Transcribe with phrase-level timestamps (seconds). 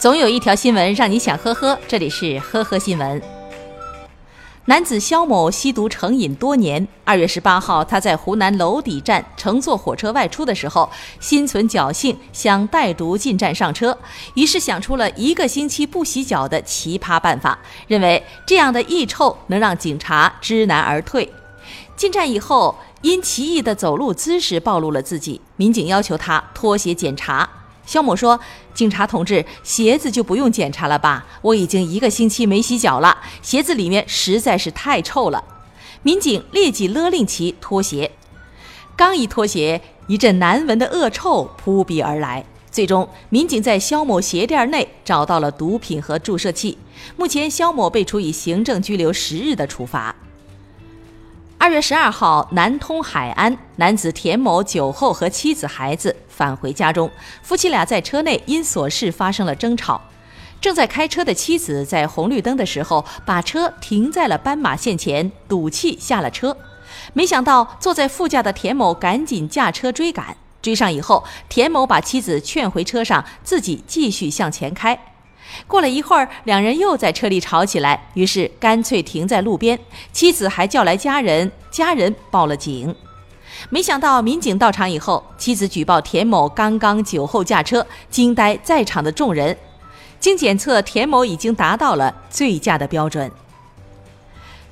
[0.00, 3.20] 总有一条新闻让你想呵呵，这里是呵呵新闻。
[4.64, 6.88] 男子肖某吸毒成瘾多年。
[7.04, 10.88] 二月十八号，他在湖南娄底站乘坐火车外出的时候，
[11.20, 13.98] 心存侥幸，想带毒进站上车，
[14.32, 21.30] 于是想出了一个星期不洗脚的奇葩办法，认为这样的异臭能让警察知难而退。
[21.94, 27.46] 进站以后，因奇异的走路姿势暴露了自己，民警要求他脱鞋检查。
[27.90, 28.38] 肖某说
[28.72, 31.26] ：“警察同志，鞋子就不用检查了吧？
[31.42, 35.42] 我已经一个星期没洗脚了，鞋子里面实在是太臭了。”
[36.04, 38.12] 民警立即勒令其脱鞋。
[38.94, 42.44] 刚一脱鞋，一阵难闻的恶臭扑鼻而来。
[42.70, 46.78] 最终，民警在肖某鞋垫内找到了毒品和注射器。
[47.16, 50.14] 目前，肖某被处以行政拘留十日的处罚。
[51.58, 57.10] 二月十二号，南通海安男子田某酒后和妻子、孩子返回家中，
[57.42, 60.00] 夫妻俩在车内因琐事发生了争吵。
[60.58, 66.56] 正在开车的妻子在红绿灯的时候把车停在了斑马线前，赌气下了车。
[67.12, 74.98] 没想到坐在副驾的田某赶紧驾车追赶，追上以后，田某把妻子劝回车上，自己继续向前开。
[75.66, 79.78] 过了一会儿，两人又在车里吵起来，于是干脆停在路边。
[80.10, 82.96] 妻子还叫来家人，家人报了警。
[83.68, 89.56] 没想到民警到场以后，妻子举报田某刚刚酒后驾车，惊呆在场的众人。
[90.18, 93.30] 经检测，田某已经达到了醉驾的标准。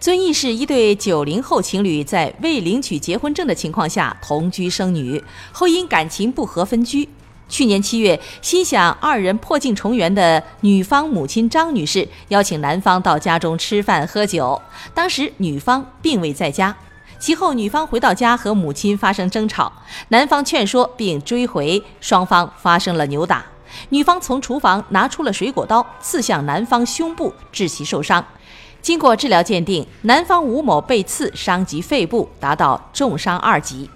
[0.00, 7.08] 遵义市一对九零后情侣在未领取结婚证的情况下同居生女，后因感情不和分居。
[7.48, 14.60] 去年七月，心想二人破镜重圆的女方母亲张女士邀请男方到家中吃饭喝酒，
[14.94, 16.74] 当时女方并未在家。
[17.24, 19.72] 其后，女方回到家和母亲发生争吵，
[20.08, 23.42] 男方劝说并追回，双方发生了扭打。
[23.88, 28.22] 女方从厨房拿出了水果刀，刺向男方胸部，致其受伤。
[28.82, 33.88] 经过治疗鉴定，男方吴某被刺伤及肺部，达到重伤二级。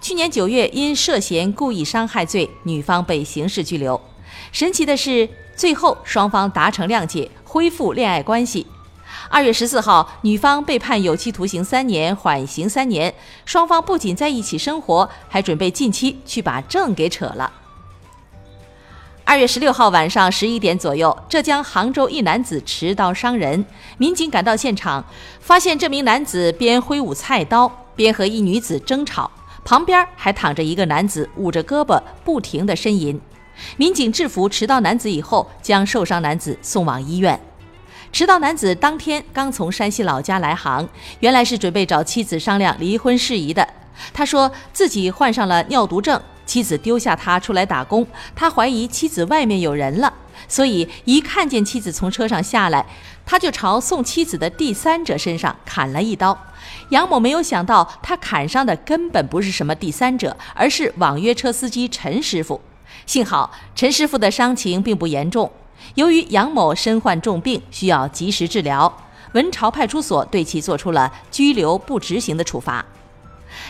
[0.00, 4.00] 去年九月，因涉嫌故意伤害罪，女方被刑事拘留。
[4.52, 8.64] 神奇的是，最后双方达成谅解，恢复恋爱关系。
[9.30, 13.14] 二月十四号，女方被判有期徒刑三年，缓刑三年。
[13.44, 17.52] 双方不仅在一起生活，还准备近期去把证给扯了。
[19.24, 23.64] 二月十六号晚上十一点左右，浙江杭州一男子持刀伤人，
[23.98, 25.04] 民警赶到现场，
[25.40, 29.30] 发现这名男子边挥舞菜刀，边和一女子争吵。
[29.62, 33.20] 旁边还躺着一个男子，捂着胳膊，不停地呻吟。
[33.76, 37.38] 民警制服持刀男子以后，将受伤男子送往医院。
[38.10, 40.88] 持刀男子当天刚从山西老家来杭，
[41.20, 43.66] 原来是准备找妻子商量离婚事宜的。
[44.12, 50.12] 他说自己患上了尿毒症，妻子丢下他出来打工，他怀疑妻子外面有人了，
[50.48, 52.84] 所以一看见妻子从车上下来，
[53.26, 56.36] 他就朝送妻子的第三者身上砍了一刀。
[56.90, 62.60] 杨某没有想到，他砍伤的根本不是什么第三者，而是网约车司机陈师傅。
[63.04, 65.50] 幸好陈师傅的伤情并不严重。
[65.94, 68.92] 由于杨某身患重病，需要及时治疗，
[69.32, 72.84] 文朝派出所对其作出了拘留不执行的处罚。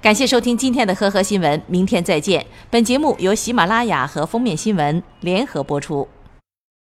[0.00, 2.44] 感谢收听今天的呵呵新闻，明天再见。
[2.70, 6.06] 本节目由喜马拉雅和封面新闻联合播出。